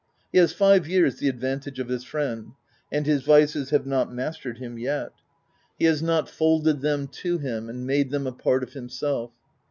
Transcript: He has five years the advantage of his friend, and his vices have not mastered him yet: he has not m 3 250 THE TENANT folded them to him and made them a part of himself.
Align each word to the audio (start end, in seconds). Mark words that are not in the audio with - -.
He 0.31 0.39
has 0.39 0.51
five 0.51 0.87
years 0.87 1.19
the 1.19 1.27
advantage 1.29 1.77
of 1.77 1.87
his 1.89 2.03
friend, 2.03 2.53
and 2.91 3.05
his 3.05 3.21
vices 3.21 3.69
have 3.69 3.85
not 3.85 4.11
mastered 4.11 4.57
him 4.57 4.79
yet: 4.79 5.11
he 5.77 5.85
has 5.85 6.01
not 6.01 6.23
m 6.23 6.25
3 6.25 6.33
250 6.39 6.61
THE 6.63 6.71
TENANT 6.73 6.81
folded 6.81 6.81
them 6.81 7.07
to 7.21 7.37
him 7.37 7.69
and 7.69 7.85
made 7.85 8.09
them 8.09 8.25
a 8.25 8.31
part 8.31 8.63
of 8.63 8.73
himself. 8.73 9.29